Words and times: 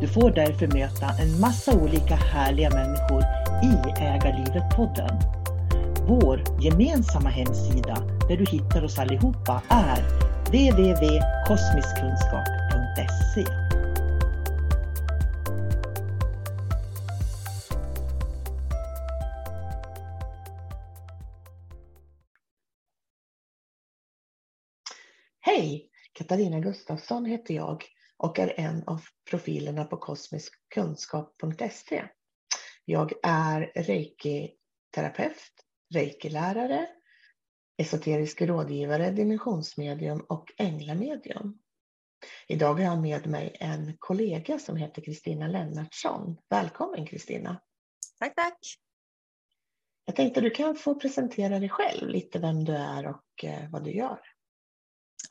Du 0.00 0.08
får 0.08 0.30
därför 0.30 0.66
möta 0.66 1.10
en 1.20 1.40
massa 1.40 1.78
olika 1.78 2.14
härliga 2.14 2.70
människor 2.70 3.22
i 3.62 3.72
Ägarlivet-podden. 4.02 5.20
Vår 6.06 6.44
gemensamma 6.60 7.28
hemsida 7.28 7.94
där 8.28 8.36
du 8.36 8.44
hittar 8.44 8.84
oss 8.84 8.98
allihopa 8.98 9.62
är 9.68 10.02
www.kosmiskkunskap.se 10.46 13.44
Hej! 25.40 25.90
Katarina 26.12 26.60
Gustafsson 26.60 27.24
heter 27.24 27.54
jag 27.54 27.84
och 28.18 28.38
är 28.38 28.60
en 28.60 28.84
av 28.86 29.02
profilerna 29.30 29.84
på 29.84 29.96
kosmiskkunskap.se. 29.96 32.08
Jag 32.84 33.12
är 33.22 33.72
reiki-terapeut, 33.74 35.52
reiki-lärare, 35.94 36.88
esoterisk 37.76 38.42
rådgivare, 38.42 39.10
dimensionsmedium 39.10 40.20
och 40.20 40.52
änglamedium. 40.58 41.58
Idag 42.48 42.74
har 42.74 42.80
jag 42.80 43.02
med 43.02 43.26
mig 43.26 43.56
en 43.60 43.96
kollega 43.98 44.58
som 44.58 44.76
heter 44.76 45.02
Kristina 45.02 45.48
Lennartsson. 45.48 46.36
Välkommen 46.48 47.06
Kristina! 47.06 47.60
Tack, 48.18 48.34
tack! 48.34 48.58
Jag 50.04 50.16
tänkte 50.16 50.40
du 50.40 50.50
kan 50.50 50.74
få 50.74 50.94
presentera 50.94 51.58
dig 51.58 51.68
själv, 51.68 52.08
lite 52.08 52.38
vem 52.38 52.64
du 52.64 52.72
är 52.72 53.06
och 53.06 53.44
eh, 53.44 53.70
vad 53.70 53.84
du 53.84 53.90
gör. 53.90 54.20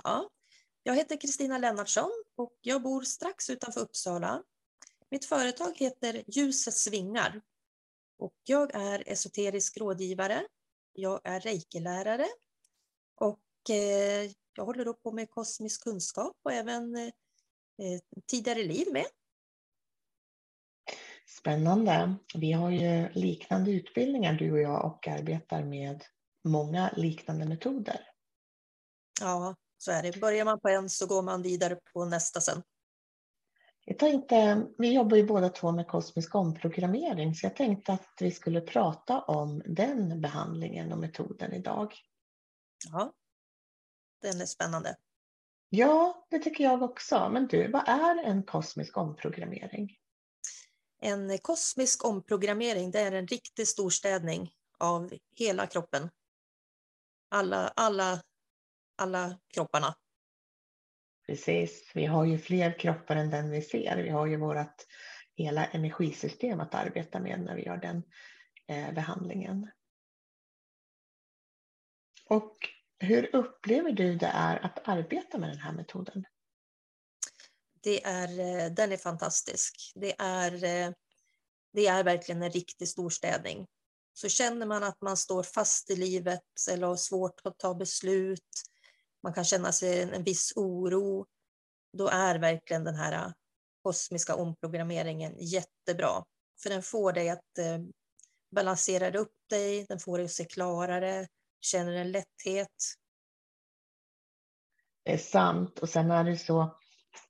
Ja, 0.03 0.29
jag 0.87 0.95
heter 0.95 1.17
Kristina 1.17 1.57
Lennartsson 1.57 2.11
och 2.35 2.53
jag 2.61 2.81
bor 2.81 3.01
strax 3.01 3.49
utanför 3.49 3.81
Uppsala. 3.81 4.43
Mitt 5.11 5.25
företag 5.25 5.73
heter 5.75 6.23
Ljusets 6.27 6.87
vingar 6.87 7.41
och 8.19 8.33
jag 8.43 8.75
är 8.75 9.03
esoterisk 9.05 9.77
rådgivare. 9.77 10.47
Jag 10.93 11.21
är 11.23 11.39
reiki-lärare 11.39 12.27
och 13.15 13.69
eh, 13.69 14.31
jag 14.55 14.65
håller 14.65 14.85
då 14.85 14.93
på 14.93 15.11
med 15.11 15.29
kosmisk 15.29 15.83
kunskap 15.83 16.37
och 16.43 16.53
även 16.53 16.95
eh, 16.95 17.11
tidigare 18.27 18.63
liv 18.63 18.87
med. 18.93 19.05
Spännande. 21.39 22.15
Vi 22.35 22.51
har 22.51 22.71
ju 22.71 23.09
liknande 23.09 23.71
utbildningar 23.71 24.33
du 24.33 24.51
och 24.51 24.59
jag 24.59 24.85
och 24.85 25.07
arbetar 25.07 25.63
med 25.63 26.03
många 26.43 26.93
liknande 26.95 27.45
metoder. 27.45 27.99
Ja, 29.21 29.55
så 29.77 29.91
är 29.91 30.03
det. 30.03 30.19
Börjar 30.19 30.45
man 30.45 30.59
på 30.59 30.69
en 30.69 30.89
så 30.89 31.07
går 31.07 31.21
man 31.21 31.41
vidare 31.41 31.75
på 31.93 32.05
nästa 32.05 32.41
sen. 32.41 32.63
Jag 33.85 33.99
tänkte, 33.99 34.67
vi 34.77 34.93
jobbar 34.93 35.17
ju 35.17 35.25
båda 35.25 35.49
två 35.49 35.71
med 35.71 35.87
kosmisk 35.87 36.35
omprogrammering 36.35 37.35
så 37.35 37.45
jag 37.45 37.55
tänkte 37.55 37.93
att 37.93 38.13
vi 38.19 38.31
skulle 38.31 38.61
prata 38.61 39.21
om 39.21 39.61
den 39.65 40.21
behandlingen 40.21 40.91
och 40.91 40.99
metoden 40.99 41.53
idag. 41.53 41.93
Ja, 42.91 43.13
den 44.21 44.41
är 44.41 44.45
spännande. 44.45 44.95
Ja, 45.69 46.27
det 46.29 46.39
tycker 46.39 46.63
jag 46.63 46.83
också. 46.83 47.29
Men 47.33 47.47
du, 47.47 47.71
vad 47.71 47.87
är 47.87 48.23
en 48.23 48.43
kosmisk 48.43 48.97
omprogrammering? 48.97 49.97
En 51.01 51.37
kosmisk 51.37 52.05
omprogrammering 52.05 52.91
det 52.91 52.99
är 52.99 53.11
en 53.11 53.27
riktig 53.27 53.67
storstädning 53.67 54.51
av 54.77 55.13
hela 55.35 55.67
kroppen. 55.67 56.09
Alla, 57.29 57.67
alla 57.75 58.21
alla 58.97 59.39
kropparna. 59.53 59.95
Precis, 61.27 61.91
vi 61.93 62.05
har 62.05 62.25
ju 62.25 62.37
fler 62.37 62.79
kroppar 62.79 63.15
än 63.15 63.29
den 63.29 63.51
vi 63.51 63.61
ser. 63.61 64.03
Vi 64.03 64.09
har 64.09 64.25
ju 64.25 64.37
vårt 64.37 64.85
hela 65.35 65.65
energisystem 65.65 66.59
att 66.59 66.75
arbeta 66.75 67.19
med 67.19 67.39
när 67.39 67.55
vi 67.55 67.65
gör 67.65 67.77
den 67.77 68.03
eh, 68.67 68.93
behandlingen. 68.93 69.71
Och 72.25 72.57
hur 72.99 73.35
upplever 73.35 73.91
du 73.91 74.15
det 74.15 74.31
är 74.33 74.65
att 74.65 74.87
arbeta 74.87 75.37
med 75.37 75.49
den 75.49 75.59
här 75.59 75.73
metoden? 75.73 76.25
Det 77.83 78.03
är, 78.03 78.39
eh, 78.39 78.71
den 78.71 78.91
är 78.91 78.97
fantastisk. 78.97 79.91
Det 79.95 80.15
är, 80.19 80.53
eh, 80.53 80.93
det 81.73 81.87
är 81.87 82.03
verkligen 82.03 82.43
en 82.43 82.51
riktig 82.51 82.87
storstädning. 82.87 83.67
Så 84.13 84.29
känner 84.29 84.65
man 84.65 84.83
att 84.83 85.01
man 85.01 85.17
står 85.17 85.43
fast 85.43 85.89
i 85.89 85.95
livet 85.95 86.41
eller 86.71 86.87
har 86.87 86.95
svårt 86.95 87.41
att 87.43 87.59
ta 87.59 87.75
beslut 87.75 88.63
man 89.23 89.33
kan 89.33 89.43
känna 89.43 89.71
sig 89.71 90.01
en, 90.01 90.13
en 90.13 90.23
viss 90.23 90.53
oro, 90.55 91.25
då 91.97 92.07
är 92.07 92.39
verkligen 92.39 92.83
den 92.83 92.95
här 92.95 93.13
äh, 93.13 93.31
kosmiska 93.83 94.35
omprogrammeringen 94.35 95.35
jättebra. 95.37 96.23
För 96.63 96.69
den 96.69 96.83
får 96.83 97.13
dig 97.13 97.29
att 97.29 97.57
eh, 97.59 97.79
balansera 98.55 99.19
upp 99.19 99.33
dig, 99.49 99.85
den 99.89 99.99
får 99.99 100.17
dig 100.17 100.25
att 100.25 100.31
se 100.31 100.45
klarare, 100.45 101.27
känner 101.61 101.93
en 101.93 102.11
lätthet. 102.11 102.75
Det 105.03 105.13
är 105.13 105.17
sant 105.17 105.79
och 105.79 105.89
sen 105.89 106.11
är 106.11 106.23
det 106.23 106.37
så 106.37 106.77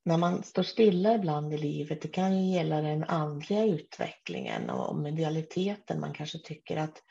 när 0.03 0.17
man 0.17 0.43
står 0.43 0.63
stilla 0.63 1.15
ibland 1.15 1.53
i 1.53 1.57
livet, 1.57 2.01
det 2.01 2.07
kan 2.07 2.37
ju 2.37 2.53
gälla 2.55 2.81
den 2.81 3.03
andliga 3.03 3.65
utvecklingen 3.65 4.69
och 4.69 4.95
medialiteten. 4.95 5.99
Man 5.99 6.13
kanske 6.13 6.39
tycker 6.39 6.77
att 6.77 7.03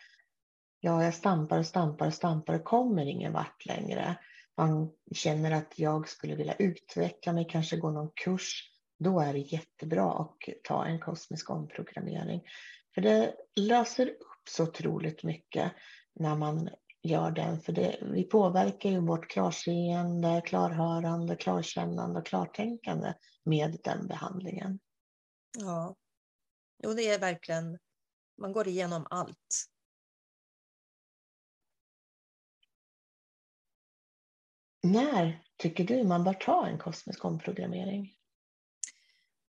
ja, 0.80 1.04
jag 1.04 1.14
stampar 1.14 1.58
och 1.58 1.66
stampar 1.66 2.06
och 2.06 2.14
stampar 2.14 2.54
och 2.54 2.64
kommer 2.64 3.06
ingen 3.06 3.32
vart 3.32 3.66
längre. 3.66 4.16
Man 4.56 4.90
känner 5.14 5.50
att 5.50 5.78
jag 5.78 6.08
skulle 6.08 6.34
vilja 6.34 6.54
utveckla 6.54 7.32
mig, 7.32 7.46
kanske 7.50 7.76
gå 7.76 7.90
någon 7.90 8.10
kurs. 8.14 8.72
Då 8.98 9.20
är 9.20 9.32
det 9.32 9.38
jättebra 9.38 10.12
att 10.12 10.36
ta 10.64 10.86
en 10.86 11.00
kosmisk 11.00 11.50
omprogrammering. 11.50 12.42
För 12.94 13.00
det 13.00 13.34
löser 13.56 14.08
upp 14.08 14.48
så 14.48 14.62
otroligt 14.62 15.22
mycket 15.22 15.72
när 16.14 16.36
man 16.36 16.68
gör 17.02 17.30
den. 17.30 17.60
För 17.60 17.72
det, 17.72 17.98
vi 18.02 18.24
påverkar 18.24 18.90
ju 18.90 19.00
vårt 19.00 19.30
klarseende, 19.30 20.42
klarhörande, 20.44 21.36
klarkännande 21.36 22.20
och 22.20 22.26
klartänkande 22.26 23.14
med 23.44 23.78
den 23.84 24.06
behandlingen. 24.06 24.78
Ja, 25.58 25.96
jo 26.82 26.92
det 26.92 27.08
är 27.08 27.18
verkligen, 27.18 27.78
man 28.38 28.52
går 28.52 28.68
igenom 28.68 29.06
allt. 29.10 29.66
När 34.92 35.42
tycker 35.56 35.84
du 35.84 36.04
man 36.04 36.24
bör 36.24 36.34
ta 36.34 36.66
en 36.66 36.78
kosmisk 36.78 37.24
omprogrammering? 37.24 38.12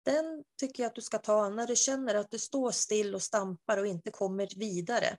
Den 0.06 0.44
tycker 0.60 0.84
jag 0.84 0.90
att 0.90 0.96
du 0.96 1.02
ska 1.02 1.18
ta 1.18 1.50
när 1.50 1.68
du 1.68 1.76
känner 1.76 2.16
att 2.16 2.32
du 2.32 2.40
står 2.40 2.72
still 2.72 3.16
och 3.16 3.22
stampar 3.22 3.78
och 3.78 3.88
inte 3.88 4.12
kommer 4.12 4.48
vidare. 4.56 5.18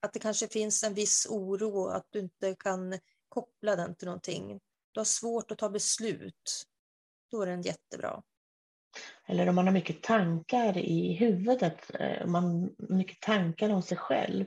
Att 0.00 0.12
det 0.12 0.18
kanske 0.18 0.48
finns 0.48 0.84
en 0.84 0.94
viss 0.94 1.26
oro 1.30 1.86
att 1.86 2.06
du 2.10 2.18
inte 2.18 2.56
kan 2.58 2.98
koppla 3.28 3.76
den 3.76 3.96
till 3.96 4.06
någonting. 4.06 4.60
Du 4.92 5.00
har 5.00 5.04
svårt 5.04 5.50
att 5.50 5.58
ta 5.58 5.68
beslut. 5.68 6.66
Då 7.30 7.42
är 7.42 7.46
den 7.46 7.62
jättebra. 7.62 8.22
Eller 9.26 9.48
om 9.48 9.54
man 9.54 9.66
har 9.66 9.72
mycket 9.72 10.02
tankar 10.02 10.78
i 10.78 11.12
huvudet, 11.12 11.90
eh, 11.94 12.26
man 12.26 12.74
mycket 12.78 13.20
tankar 13.20 13.70
om 13.70 13.82
sig 13.82 13.96
själv. 13.96 14.44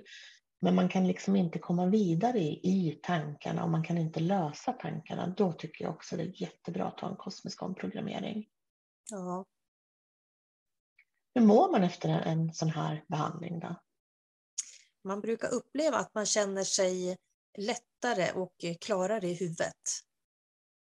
Men 0.61 0.75
man 0.75 0.89
kan 0.89 1.07
liksom 1.07 1.35
inte 1.35 1.59
komma 1.59 1.85
vidare 1.85 2.39
i, 2.39 2.99
tankarna 3.03 3.63
och 3.63 3.69
man 3.69 3.83
kan 3.83 3.97
inte 3.97 4.19
lösa 4.19 4.73
tankarna. 4.73 5.27
Då 5.37 5.53
tycker 5.53 5.85
jag 5.85 5.93
också 5.93 6.17
det 6.17 6.23
är 6.23 6.41
jättebra 6.41 6.87
att 6.87 6.97
ta 6.97 7.09
en 7.09 7.15
kosmisk 7.15 7.61
omprogrammering. 7.63 8.49
Ja. 9.11 9.45
Hur 11.33 11.41
mår 11.41 11.71
man 11.71 11.83
efter 11.83 12.09
en 12.09 12.53
sån 12.53 12.69
här 12.69 13.05
behandling 13.07 13.59
då? 13.59 13.75
Man 15.03 15.21
brukar 15.21 15.53
uppleva 15.53 15.97
att 15.97 16.13
man 16.13 16.25
känner 16.25 16.63
sig 16.63 17.17
lättare 17.57 18.31
och 18.31 18.53
klarare 18.81 19.27
i 19.27 19.33
huvudet. 19.33 19.75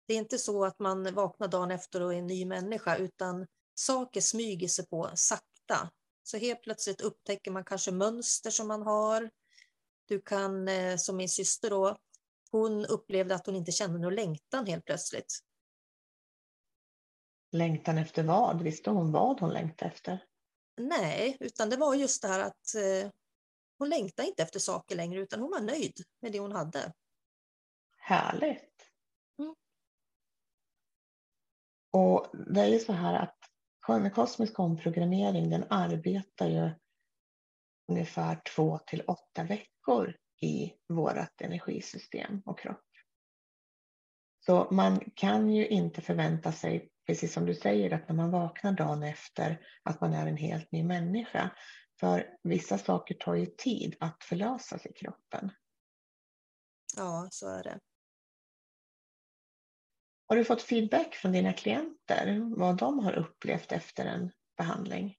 Det 0.07 0.13
är 0.13 0.17
inte 0.17 0.37
så 0.37 0.65
att 0.65 0.79
man 0.79 1.13
vaknar 1.13 1.47
dagen 1.47 1.71
efter 1.71 2.01
och 2.01 2.13
är 2.13 2.17
en 2.17 2.27
ny 2.27 2.45
människa, 2.45 2.95
utan 2.95 3.47
saker 3.75 4.21
smyger 4.21 4.67
sig 4.67 4.87
på 4.87 5.09
sakta. 5.15 5.91
Så 6.23 6.37
helt 6.37 6.61
plötsligt 6.61 7.01
upptäcker 7.01 7.51
man 7.51 7.63
kanske 7.63 7.91
mönster 7.91 8.51
som 8.51 8.67
man 8.67 8.81
har. 8.81 9.29
Du 10.11 10.21
kan, 10.21 10.67
eh, 10.67 10.97
som 10.97 11.17
min 11.17 11.29
syster 11.29 11.69
då, 11.69 11.97
hon 12.51 12.85
upplevde 12.85 13.35
att 13.35 13.45
hon 13.45 13.55
inte 13.55 13.71
kände 13.71 13.99
någon 13.99 14.15
längtan 14.15 14.65
helt 14.67 14.85
plötsligt. 14.85 15.39
Längtan 17.51 17.97
efter 17.97 18.23
vad? 18.23 18.61
Visste 18.61 18.89
hon 18.89 19.11
vad 19.11 19.39
hon 19.39 19.49
längtade 19.49 19.91
efter? 19.91 20.25
Nej, 20.77 21.37
utan 21.39 21.69
det 21.69 21.77
var 21.77 21.95
just 21.95 22.21
det 22.21 22.27
här 22.27 22.39
att 22.39 22.75
eh, 22.75 23.11
hon 23.77 23.89
längtade 23.89 24.27
inte 24.27 24.43
efter 24.43 24.59
saker 24.59 24.95
längre 24.95 25.19
utan 25.19 25.39
hon 25.39 25.51
var 25.51 25.61
nöjd 25.61 26.03
med 26.21 26.31
det 26.31 26.39
hon 26.39 26.51
hade. 26.51 26.93
Härligt. 27.97 28.91
Mm. 29.39 29.55
Och 31.91 32.27
det 32.53 32.61
är 32.61 32.67
ju 32.67 32.79
så 32.79 32.93
här 32.93 33.13
att 33.13 33.37
kosmisk 34.13 34.59
omprogrammering 34.59 35.49
den 35.49 35.65
arbetar 35.69 36.47
ju 36.47 36.69
ungefär 37.91 38.41
två 38.55 38.79
till 38.87 39.03
åtta 39.07 39.43
veckor 39.43 40.15
i 40.41 40.73
vårt 40.87 41.41
energisystem 41.41 42.41
och 42.45 42.59
kropp. 42.59 42.85
Så 44.45 44.67
man 44.71 45.11
kan 45.15 45.49
ju 45.49 45.67
inte 45.67 46.01
förvänta 46.01 46.51
sig, 46.51 46.89
precis 47.07 47.33
som 47.33 47.45
du 47.45 47.55
säger, 47.55 47.93
att 47.93 48.07
när 48.07 48.15
man 48.15 48.31
vaknar 48.31 48.71
dagen 48.71 49.03
efter 49.03 49.67
att 49.83 50.01
man 50.01 50.13
är 50.13 50.27
en 50.27 50.37
helt 50.37 50.71
ny 50.71 50.83
människa. 50.83 51.51
För 51.99 52.37
vissa 52.43 52.77
saker 52.77 53.15
tar 53.15 53.35
ju 53.35 53.45
tid 53.45 53.95
att 53.99 54.23
förlösas 54.23 54.85
i 54.85 54.93
kroppen. 54.93 55.51
Ja, 56.97 57.27
så 57.31 57.49
är 57.49 57.63
det. 57.63 57.79
Har 60.27 60.35
du 60.35 60.45
fått 60.45 60.61
feedback 60.61 61.15
från 61.15 61.31
dina 61.31 61.53
klienter 61.53 62.55
vad 62.57 62.77
de 62.77 62.99
har 62.99 63.13
upplevt 63.13 63.71
efter 63.71 64.05
en 64.05 64.31
behandling? 64.57 65.17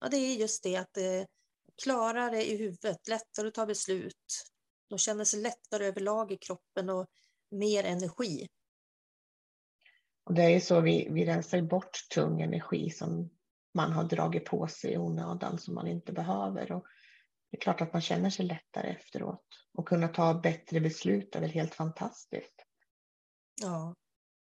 Ja, 0.00 0.08
det 0.08 0.16
är 0.16 0.36
just 0.36 0.62
det 0.62 0.76
att 0.76 0.92
det 0.92 1.18
är 1.18 1.26
klarare 1.82 2.44
i 2.44 2.56
huvudet, 2.56 3.08
lättare 3.08 3.48
att 3.48 3.54
ta 3.54 3.66
beslut. 3.66 4.44
De 4.88 4.98
känner 4.98 5.24
sig 5.24 5.40
lättare 5.40 5.86
överlag 5.86 6.32
i 6.32 6.36
kroppen 6.36 6.90
och 6.90 7.06
mer 7.50 7.84
energi. 7.84 8.46
Och 10.24 10.34
det 10.34 10.42
är 10.42 10.60
så 10.60 10.80
vi, 10.80 11.08
vi 11.10 11.26
rensar 11.26 11.62
bort 11.62 11.98
tung 12.14 12.40
energi 12.40 12.90
som 12.90 13.30
man 13.74 13.92
har 13.92 14.04
dragit 14.04 14.44
på 14.44 14.66
sig 14.66 14.92
i 14.92 14.96
onödan 14.96 15.58
som 15.58 15.74
man 15.74 15.86
inte 15.86 16.12
behöver. 16.12 16.72
Och 16.72 16.86
det 17.50 17.56
är 17.56 17.60
klart 17.60 17.80
att 17.80 17.92
man 17.92 18.02
känner 18.02 18.30
sig 18.30 18.46
lättare 18.46 18.88
efteråt 18.90 19.46
och 19.72 19.88
kunna 19.88 20.08
ta 20.08 20.34
bättre 20.34 20.80
beslut 20.80 21.36
är 21.36 21.40
väl 21.40 21.50
helt 21.50 21.74
fantastiskt. 21.74 22.64
Ja, 23.62 23.94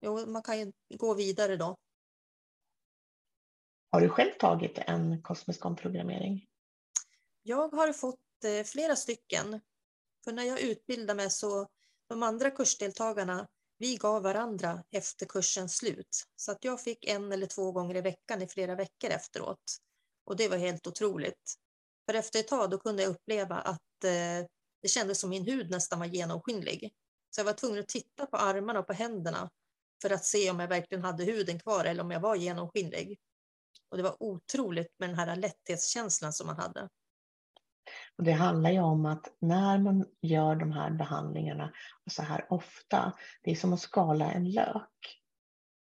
jo, 0.00 0.26
man 0.26 0.42
kan 0.42 0.58
ju 0.58 0.72
gå 0.96 1.14
vidare 1.14 1.56
då. 1.56 1.76
Har 3.90 4.00
du 4.00 4.08
själv 4.08 4.30
tagit 4.38 4.78
en 4.78 5.22
kosmisk 5.22 5.66
omprogrammering? 5.66 6.46
Jag 7.46 7.68
har 7.74 7.92
fått 7.92 8.44
eh, 8.44 8.64
flera 8.64 8.96
stycken. 8.96 9.60
För 10.24 10.32
när 10.32 10.44
jag 10.44 10.60
utbildade 10.60 11.16
mig 11.16 11.30
så 11.30 11.68
de 12.08 12.22
andra 12.22 12.50
kursdeltagarna 12.50 13.48
vi 13.78 13.96
gav 13.96 14.22
varandra 14.22 14.84
efter 14.90 15.26
kursens 15.26 15.76
slut. 15.76 16.24
Så 16.36 16.52
att 16.52 16.64
jag 16.64 16.80
fick 16.80 17.04
en 17.04 17.32
eller 17.32 17.46
två 17.46 17.72
gånger 17.72 17.96
i 17.96 18.00
veckan 18.00 18.42
i 18.42 18.48
flera 18.48 18.74
veckor 18.74 19.10
efteråt. 19.10 19.76
Och 20.24 20.36
det 20.36 20.48
var 20.48 20.56
helt 20.56 20.86
otroligt. 20.86 21.54
För 22.06 22.14
efter 22.14 22.40
ett 22.40 22.48
tag 22.48 22.70
då 22.70 22.78
kunde 22.78 23.02
jag 23.02 23.10
uppleva 23.10 23.56
att 23.56 24.04
eh, 24.04 24.46
det 24.82 24.88
kändes 24.88 25.20
som 25.20 25.30
min 25.30 25.44
hud 25.44 25.70
nästan 25.70 25.98
var 25.98 26.06
genomskinlig. 26.06 26.94
Så 27.30 27.40
jag 27.40 27.44
var 27.44 27.52
tvungen 27.52 27.80
att 27.80 27.88
titta 27.88 28.26
på 28.26 28.36
armarna 28.36 28.78
och 28.80 28.86
på 28.86 28.92
händerna 28.92 29.50
för 30.02 30.10
att 30.10 30.24
se 30.24 30.50
om 30.50 30.60
jag 30.60 30.68
verkligen 30.68 31.04
hade 31.04 31.24
huden 31.24 31.60
kvar 31.60 31.84
eller 31.84 32.02
om 32.02 32.10
jag 32.10 32.20
var 32.20 32.36
genomskinlig. 32.36 33.18
Och 33.88 33.96
det 33.96 34.02
var 34.02 34.22
otroligt 34.22 34.98
med 34.98 35.08
den 35.08 35.18
här 35.18 35.36
lätthetskänslan 35.36 36.32
som 36.32 36.46
man 36.46 36.56
hade. 36.56 36.88
Och 38.18 38.24
det 38.24 38.32
handlar 38.32 38.70
ju 38.70 38.80
om 38.80 39.06
att 39.06 39.36
när 39.38 39.78
man 39.78 40.04
gör 40.22 40.56
de 40.56 40.72
här 40.72 40.90
behandlingarna 40.90 41.72
så 42.10 42.22
här 42.22 42.46
ofta, 42.50 43.12
det 43.42 43.50
är 43.50 43.54
som 43.54 43.72
att 43.72 43.80
skala 43.80 44.32
en 44.32 44.50
lök. 44.50 45.20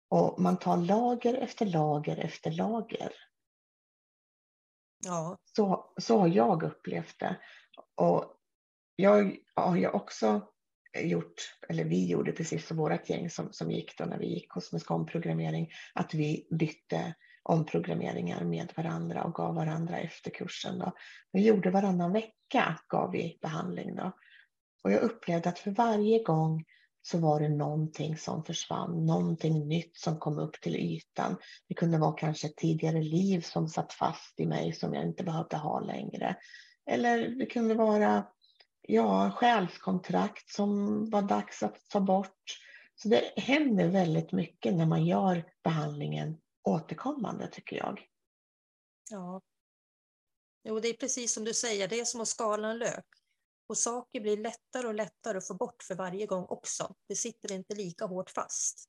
Och 0.09 0.41
man 0.41 0.57
tar 0.57 0.77
lager 0.77 1.35
efter 1.35 1.67
lager 1.67 2.17
efter 2.17 2.51
lager. 2.51 3.13
Ja. 5.05 5.39
Så, 5.57 5.93
så 6.01 6.19
har 6.19 6.29
jag 6.29 6.63
upplevt 6.63 7.19
det. 7.19 7.37
Och 7.95 8.35
jag 8.97 9.37
har 9.55 9.77
ju 9.77 9.89
också 9.89 10.49
gjort, 10.99 11.57
eller 11.69 11.85
vi 11.85 12.07
gjorde 12.07 12.33
precis 12.33 12.67
som 12.67 12.77
vårt 12.77 13.09
gäng 13.09 13.31
som, 13.31 13.53
som 13.53 13.71
gick 13.71 13.99
då 13.99 14.05
när 14.05 14.19
vi 14.19 14.27
gick 14.27 14.49
kosmisk 14.49 14.91
omprogrammering, 14.91 15.71
att 15.95 16.15
vi 16.15 16.49
bytte 16.51 17.15
omprogrammeringar 17.49 18.45
med 18.45 18.73
varandra 18.76 19.25
och 19.25 19.35
gav 19.35 19.55
varandra 19.55 19.99
efter 19.99 20.31
kursen. 20.31 20.78
Då. 20.78 20.93
Vi 21.33 21.47
gjorde 21.47 21.71
varannan 21.71 22.12
vecka 22.12 22.81
gav 22.88 23.12
vi 23.12 23.38
behandling. 23.43 23.97
Då. 23.97 24.12
Och 24.85 24.93
jag 24.93 25.02
upplevde 25.02 25.49
att 25.49 25.59
för 25.59 25.71
varje 25.71 26.23
gång 26.23 26.64
så 27.02 27.19
var 27.19 27.40
det 27.40 27.49
någonting 27.49 28.17
som 28.17 28.45
försvann, 28.45 29.07
någonting 29.07 29.69
nytt 29.69 29.97
som 29.97 30.19
kom 30.19 30.38
upp 30.38 30.61
till 30.61 30.76
ytan. 30.76 31.37
Det 31.69 31.75
kunde 31.75 31.99
vara 31.99 32.12
kanske 32.12 32.47
ett 32.47 32.57
tidigare 32.57 33.02
liv 33.02 33.40
som 33.40 33.69
satt 33.69 33.93
fast 33.93 34.40
i 34.40 34.47
mig 34.47 34.73
som 34.73 34.95
jag 34.95 35.05
inte 35.05 35.25
behövde 35.25 35.57
ha 35.57 35.81
längre. 35.81 36.37
Eller 36.90 37.28
det 37.28 37.47
kunde 37.47 37.75
vara 37.75 38.26
ja, 38.83 39.31
själskontrakt 39.31 40.50
som 40.50 41.05
var 41.11 41.23
dags 41.23 41.62
att 41.62 41.88
ta 41.88 42.00
bort. 42.00 42.43
Så 42.95 43.09
det 43.09 43.23
händer 43.37 43.88
väldigt 43.88 44.33
mycket 44.33 44.75
när 44.75 44.87
man 44.87 45.07
gör 45.07 45.45
behandlingen 45.64 46.37
återkommande 46.69 47.49
tycker 47.49 47.77
jag. 47.77 48.01
Ja. 49.11 49.41
Jo, 50.65 50.81
det 50.81 50.89
är 50.89 50.95
precis 50.95 51.33
som 51.35 51.45
du 51.45 51.55
säger, 51.55 51.89
det 51.89 52.01
är 52.01 52.05
som 52.05 52.21
att 52.21 52.29
skala 52.29 52.69
en 52.69 52.79
lök. 52.79 53.07
Och 53.69 53.79
saker 53.79 54.21
blir 54.21 54.37
lättare 54.37 54.87
och 54.87 54.95
lättare 54.95 55.39
att 55.39 55.47
få 55.47 55.55
bort 55.55 55.83
för 55.83 55.95
varje 55.95 56.27
gång 56.27 56.45
också. 56.45 56.95
Det 57.09 57.17
sitter 57.17 57.53
inte 57.53 57.75
lika 57.75 58.05
hårt 58.05 58.31
fast. 58.31 58.89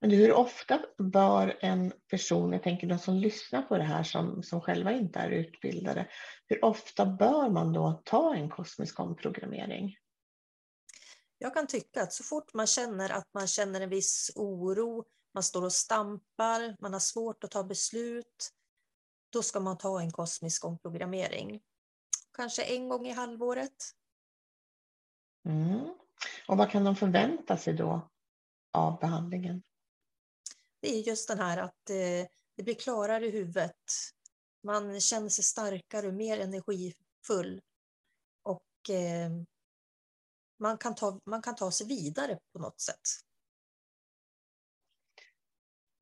Men 0.00 0.10
hur 0.10 0.32
ofta 0.32 0.80
bör 0.98 1.58
en 1.60 1.92
person, 2.10 2.52
jag 2.52 2.62
tänker 2.62 2.86
de 2.86 2.98
som 2.98 3.14
lyssnar 3.14 3.62
på 3.62 3.78
det 3.78 3.84
här 3.84 4.02
som, 4.02 4.42
som 4.42 4.60
själva 4.60 4.92
inte 4.92 5.18
är 5.18 5.30
utbildade, 5.30 6.08
hur 6.46 6.64
ofta 6.64 7.06
bör 7.06 7.50
man 7.50 7.72
då 7.72 8.02
ta 8.04 8.34
en 8.34 8.50
kosmisk 8.50 9.00
omprogrammering? 9.00 9.96
Jag 11.38 11.54
kan 11.54 11.66
tycka 11.66 12.02
att 12.02 12.12
så 12.12 12.24
fort 12.24 12.54
man 12.54 12.66
känner 12.66 13.10
att 13.10 13.28
man 13.34 13.46
känner 13.46 13.80
en 13.80 13.90
viss 13.90 14.30
oro, 14.34 15.04
man 15.34 15.42
står 15.42 15.64
och 15.64 15.72
stampar, 15.72 16.76
man 16.80 16.92
har 16.92 17.00
svårt 17.00 17.44
att 17.44 17.50
ta 17.50 17.64
beslut, 17.64 18.52
då 19.30 19.42
ska 19.42 19.60
man 19.60 19.78
ta 19.78 20.00
en 20.00 20.12
kosmisk 20.12 20.64
omprogrammering. 20.64 21.62
Kanske 22.32 22.62
en 22.62 22.88
gång 22.88 23.06
i 23.06 23.12
halvåret. 23.12 23.94
Mm. 25.44 25.94
Och 26.48 26.56
vad 26.56 26.70
kan 26.70 26.84
de 26.84 26.96
förvänta 26.96 27.56
sig 27.56 27.74
då 27.74 28.10
av 28.72 28.98
behandlingen? 28.98 29.62
Det 30.80 30.88
är 30.88 31.02
just 31.02 31.28
den 31.28 31.38
här 31.38 31.58
att 31.58 31.90
eh, 31.90 32.28
det 32.56 32.62
blir 32.62 32.74
klarare 32.74 33.26
i 33.26 33.30
huvudet. 33.30 33.82
Man 34.62 35.00
känner 35.00 35.28
sig 35.28 35.44
starkare 35.44 36.08
och 36.08 36.14
mer 36.14 36.40
energifull. 36.40 37.60
Och 38.42 38.90
eh, 38.90 39.30
man, 40.58 40.78
kan 40.78 40.94
ta, 40.94 41.20
man 41.24 41.42
kan 41.42 41.54
ta 41.54 41.70
sig 41.70 41.86
vidare 41.86 42.38
på 42.52 42.58
något 42.58 42.80
sätt. 42.80 43.00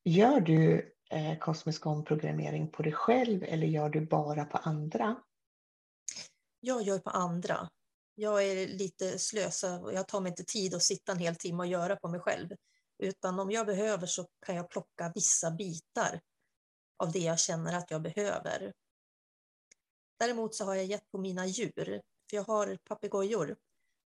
Gör 0.09 0.41
du 0.41 0.95
eh, 1.11 1.39
kosmisk 1.39 1.87
omprogrammering 1.87 2.69
på 2.69 2.83
dig 2.83 2.93
själv 2.93 3.43
eller 3.43 3.67
gör 3.67 3.89
du 3.89 4.07
bara 4.07 4.45
på 4.45 4.59
andra? 4.59 5.17
Jag 6.61 6.83
gör 6.83 6.99
på 6.99 7.11
andra. 7.11 7.69
Jag 8.15 8.45
är 8.45 8.69
lite 8.69 9.19
slösa 9.19 9.79
och 9.81 9.93
jag 9.93 10.09
tar 10.09 10.21
mig 10.21 10.31
inte 10.31 10.45
tid 10.45 10.75
att 10.75 10.83
sitta 10.83 11.13
en 11.13 11.19
hel 11.19 11.37
timme 11.37 11.59
och 11.59 11.67
göra 11.67 11.97
på 11.97 12.09
mig 12.09 12.21
själv. 12.21 12.49
Utan 12.99 13.41
om 13.41 13.51
jag 13.51 13.67
behöver 13.67 14.07
så 14.07 14.27
kan 14.47 14.57
jag 14.57 14.71
plocka 14.71 15.13
vissa 15.15 15.51
bitar 15.51 16.21
av 16.97 17.13
det 17.13 17.19
jag 17.19 17.39
känner 17.39 17.79
att 17.79 17.91
jag 17.91 18.03
behöver. 18.03 18.73
Däremot 20.19 20.55
så 20.55 20.65
har 20.65 20.75
jag 20.75 20.85
gett 20.85 21.11
på 21.11 21.19
mina 21.19 21.47
djur. 21.47 22.03
För 22.31 22.37
jag 22.37 22.45
har 22.45 22.79
papegojor 22.85 23.57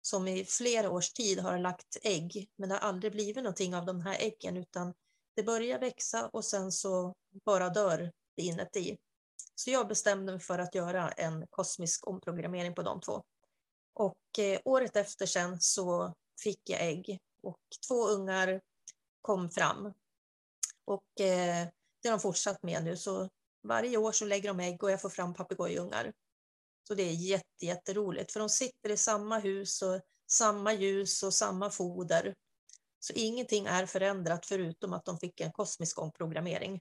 som 0.02 0.28
i 0.28 0.44
flera 0.44 0.90
års 0.90 1.12
tid 1.12 1.38
har 1.38 1.58
lagt 1.58 1.96
ägg, 2.02 2.48
men 2.56 2.68
det 2.68 2.74
har 2.74 2.88
aldrig 2.88 3.12
blivit 3.12 3.36
någonting 3.36 3.74
av 3.74 3.86
de 3.86 4.00
här 4.00 4.16
äggen, 4.20 4.56
utan 4.56 4.94
det 5.36 5.42
börjar 5.42 5.78
växa 5.78 6.28
och 6.32 6.44
sen 6.44 6.72
så 6.72 7.14
bara 7.44 7.68
dör 7.68 8.12
det 8.36 8.42
inuti. 8.42 8.96
Så 9.54 9.70
jag 9.70 9.88
bestämde 9.88 10.32
mig 10.32 10.40
för 10.40 10.58
att 10.58 10.74
göra 10.74 11.10
en 11.10 11.46
kosmisk 11.50 12.06
omprogrammering 12.06 12.74
på 12.74 12.82
de 12.82 13.00
två. 13.00 13.22
Och 13.94 14.38
eh, 14.38 14.60
året 14.64 14.96
efter 14.96 15.26
sen 15.26 15.60
så 15.60 16.14
fick 16.42 16.70
jag 16.70 16.80
ägg 16.80 17.18
och 17.42 17.60
två 17.88 18.08
ungar 18.08 18.60
kom 19.22 19.50
fram. 19.50 19.92
Och 20.84 21.20
eh, 21.20 21.68
det 22.02 22.08
har 22.08 22.16
de 22.16 22.20
fortsatt 22.20 22.62
med 22.62 22.84
nu, 22.84 22.96
så 22.96 23.28
varje 23.62 23.96
år 23.96 24.12
så 24.12 24.24
lägger 24.24 24.48
de 24.48 24.60
ägg 24.60 24.82
och 24.82 24.90
jag 24.90 25.00
får 25.00 25.10
fram 25.10 25.34
papegojungar. 25.34 26.12
Så 26.88 26.94
det 26.94 27.02
är 27.02 27.12
jätte, 27.12 27.66
jätteroligt, 27.66 28.32
för 28.32 28.40
de 28.40 28.48
sitter 28.48 28.90
i 28.90 28.96
samma 28.96 29.38
hus 29.38 29.82
och 29.82 30.00
samma 30.30 30.72
ljus 30.72 31.22
och 31.22 31.34
samma 31.34 31.70
foder. 31.70 32.34
Så 33.06 33.12
ingenting 33.12 33.66
är 33.66 33.86
förändrat 33.86 34.46
förutom 34.46 34.92
att 34.92 35.04
de 35.04 35.18
fick 35.18 35.40
en 35.40 35.52
kosmisk 35.52 35.98
omprogrammering. 35.98 36.80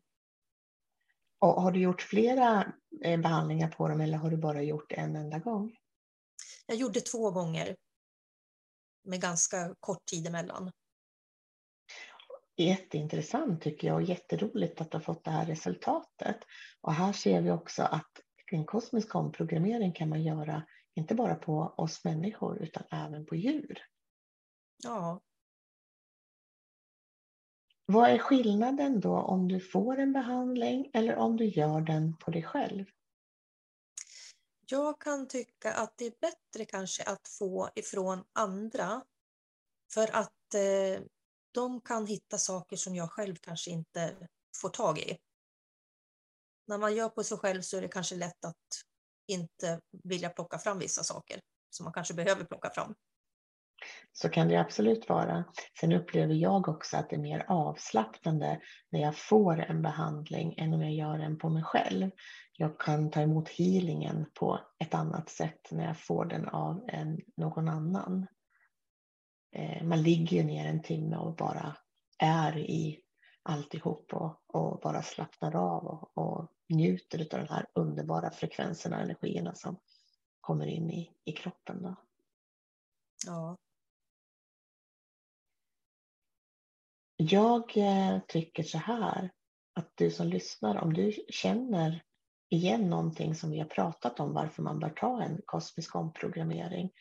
Och 1.39 1.61
har 1.61 1.71
du 1.71 1.79
gjort 1.79 2.01
flera 2.01 2.73
eh, 3.03 3.19
behandlingar 3.19 3.67
på 3.67 3.87
dem 3.87 4.01
eller 4.01 4.17
har 4.17 4.29
du 4.29 4.37
bara 4.37 4.61
gjort 4.61 4.91
en 4.91 5.15
enda 5.15 5.39
gång? 5.39 5.77
Jag 6.65 6.77
gjorde 6.77 7.01
två 7.01 7.31
gånger 7.31 7.75
med 9.03 9.21
ganska 9.21 9.75
kort 9.79 10.05
tid 10.05 10.27
emellan. 10.27 10.71
Jätteintressant 12.57 13.61
tycker 13.61 13.87
jag 13.87 13.95
och 13.95 14.03
jätteroligt 14.03 14.81
att 14.81 14.91
du 14.91 14.97
har 14.97 15.03
fått 15.03 15.23
det 15.23 15.31
här 15.31 15.45
resultatet. 15.45 16.37
Och 16.81 16.93
här 16.93 17.13
ser 17.13 17.41
vi 17.41 17.51
också 17.51 17.83
att 17.83 18.11
en 18.51 18.65
kosmisk 18.65 19.15
omprogrammering 19.15 19.93
kan 19.93 20.09
man 20.09 20.23
göra 20.23 20.63
inte 20.95 21.15
bara 21.15 21.35
på 21.35 21.73
oss 21.77 22.03
människor 22.03 22.63
utan 22.63 22.83
även 22.91 23.25
på 23.25 23.35
djur. 23.35 23.77
Ja. 24.83 25.21
Vad 27.85 28.09
är 28.09 28.17
skillnaden 28.17 28.99
då 28.99 29.17
om 29.17 29.47
du 29.47 29.59
får 29.59 29.97
en 29.97 30.13
behandling 30.13 30.89
eller 30.93 31.15
om 31.15 31.37
du 31.37 31.45
gör 31.45 31.81
den 31.81 32.17
på 32.17 32.31
dig 32.31 32.43
själv? 32.43 32.85
Jag 34.67 35.01
kan 35.01 35.27
tycka 35.27 35.73
att 35.73 35.93
det 35.97 36.05
är 36.05 36.13
bättre 36.21 36.65
kanske 36.65 37.03
att 37.03 37.27
få 37.39 37.69
ifrån 37.75 38.23
andra 38.33 39.03
för 39.93 40.15
att 40.15 40.53
eh, 40.53 41.03
de 41.51 41.81
kan 41.81 42.07
hitta 42.07 42.37
saker 42.37 42.77
som 42.77 42.95
jag 42.95 43.11
själv 43.11 43.35
kanske 43.35 43.71
inte 43.71 44.27
får 44.61 44.69
tag 44.69 44.99
i 44.99 45.17
när 46.67 46.77
man 46.77 46.95
gör 46.95 47.09
på 47.09 47.23
sig 47.23 47.37
själv 47.37 47.61
så 47.61 47.77
är 47.77 47.81
det 47.81 47.87
kanske 47.87 48.15
lätt 48.15 48.45
att 48.45 48.85
inte 49.27 49.81
vilja 50.03 50.29
plocka 50.29 50.59
fram 50.59 50.79
vissa 50.79 51.03
saker 51.03 51.39
som 51.69 51.83
man 51.83 51.93
kanske 51.93 52.13
behöver 52.13 52.45
plocka 52.45 52.69
fram. 52.69 52.95
Så 54.13 54.29
kan 54.29 54.47
det 54.47 54.55
absolut 54.55 55.09
vara. 55.09 55.43
Sen 55.79 55.91
upplever 55.91 56.33
jag 56.33 56.69
också 56.69 56.97
att 56.97 57.09
det 57.09 57.15
är 57.15 57.19
mer 57.19 57.45
avslappnande 57.47 58.61
när 58.89 58.99
jag 58.99 59.17
får 59.17 59.59
en 59.59 59.81
behandling 59.81 60.55
än 60.57 60.73
om 60.73 60.81
jag 60.81 60.93
gör 60.93 61.17
den 61.17 61.37
på 61.37 61.49
mig 61.49 61.63
själv. 61.63 62.11
Jag 62.57 62.79
kan 62.79 63.11
ta 63.11 63.21
emot 63.21 63.49
healingen 63.49 64.25
på 64.33 64.59
ett 64.79 64.93
annat 64.93 65.29
sätt 65.29 65.71
när 65.71 65.85
jag 65.85 65.99
får 65.99 66.25
den 66.25 66.49
av 66.49 66.85
en, 66.87 67.19
någon 67.37 67.69
annan. 67.69 68.27
Eh, 69.55 69.83
man 69.83 70.03
ligger 70.03 70.37
ju 70.37 70.43
ner 70.43 70.65
en 70.65 70.81
timme 70.81 71.17
och 71.17 71.35
bara 71.35 71.77
är 72.19 72.57
i 72.57 72.99
alltihop 73.43 74.13
och, 74.13 74.41
och 74.47 74.79
bara 74.79 75.01
slappnar 75.01 75.55
av 75.55 75.85
och, 75.85 76.17
och 76.17 76.51
njuter 76.69 77.19
av 77.19 77.45
de 77.45 77.53
här 77.53 77.65
underbara 77.73 78.31
frekvenserna 78.31 78.95
och 78.95 79.03
energierna 79.03 79.55
som 79.55 79.79
kommer 80.41 80.67
in 80.67 80.91
i, 80.91 81.11
i 81.25 81.31
kroppen. 81.31 81.81
Då. 81.81 81.95
Ja. 83.25 83.57
Jag 87.17 87.77
eh, 87.77 88.19
tycker 88.27 88.63
så 88.63 88.77
här 88.77 89.31
att 89.73 89.91
du 89.95 90.11
som 90.11 90.27
lyssnar, 90.27 90.77
om 90.83 90.93
du 90.93 91.11
känner 91.29 92.03
igen 92.49 92.89
någonting 92.89 93.35
som 93.35 93.51
vi 93.51 93.59
har 93.59 93.67
pratat 93.67 94.19
om, 94.19 94.33
varför 94.33 94.63
man 94.63 94.79
bör 94.79 94.89
ta 94.89 95.23
en 95.23 95.41
kosmisk 95.45 95.95
omprogrammering, 95.95 96.91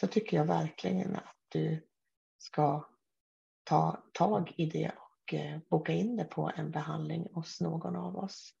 så 0.00 0.06
tycker 0.06 0.36
jag 0.36 0.44
verkligen 0.44 1.16
att 1.16 1.36
du 1.48 1.88
ska 2.38 2.88
ta 3.64 4.02
tag 4.12 4.54
i 4.56 4.66
det 4.66 4.88
och 4.96 5.34
eh, 5.34 5.58
boka 5.70 5.92
in 5.92 6.16
det 6.16 6.24
på 6.24 6.50
en 6.56 6.70
behandling 6.70 7.28
hos 7.34 7.60
någon 7.60 7.96
av 7.96 8.16
oss. 8.16 8.54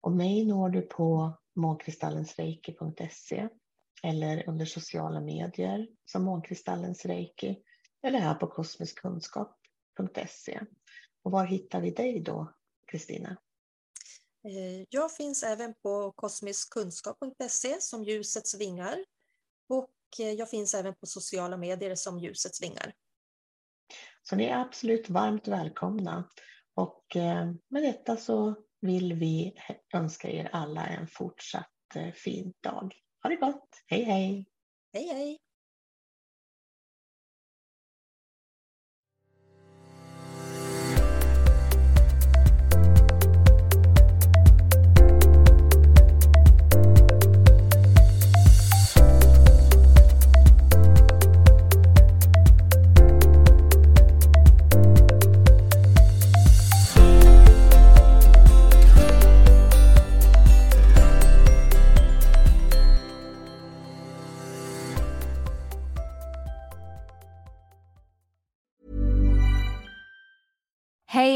Och 0.00 0.12
mig 0.12 0.44
når 0.44 0.68
du 0.68 0.82
på 0.82 1.32
månkristallensreiki.se 1.56 3.48
eller 4.02 4.48
under 4.48 4.66
sociala 4.66 5.20
medier 5.20 5.88
som 6.04 6.24
Månkristallens 6.24 7.06
Reiki 7.06 7.62
eller 8.02 8.18
här 8.18 8.34
på 8.34 8.46
kosmisk 8.46 9.02
kunskap 9.02 9.61
kosmiskkunskap.se. 9.96 10.60
Och 11.22 11.32
var 11.32 11.44
hittar 11.44 11.80
vi 11.80 11.90
dig 11.90 12.20
då, 12.20 12.54
Kristina? 12.86 13.36
Eh, 14.44 14.86
jag 14.90 15.16
finns 15.16 15.42
även 15.42 15.74
på 15.82 16.12
kosmiskkunskap.se 16.12 17.80
som 17.80 18.04
Ljusets 18.04 18.60
vingar 18.60 19.04
och 19.68 19.90
eh, 20.20 20.30
jag 20.30 20.50
finns 20.50 20.74
även 20.74 20.94
på 20.94 21.06
sociala 21.06 21.56
medier 21.56 21.94
som 21.94 22.18
Ljusets 22.18 22.62
vingar. 22.62 22.94
Så 24.22 24.36
ni 24.36 24.44
är 24.44 24.58
absolut 24.58 25.10
varmt 25.10 25.48
välkomna. 25.48 26.30
Och 26.74 27.16
eh, 27.16 27.52
med 27.68 27.82
detta 27.82 28.16
så 28.16 28.54
vill 28.80 29.14
vi 29.14 29.54
önska 29.94 30.30
er 30.30 30.50
alla 30.52 30.86
en 30.86 31.08
fortsatt 31.08 31.68
fin 32.14 32.52
dag. 32.60 32.94
Ha 33.22 33.30
det 33.30 33.36
gott! 33.36 33.68
Hej 33.86 34.02
hej! 34.02 34.46
Hej 34.92 35.06
hej! 35.06 35.38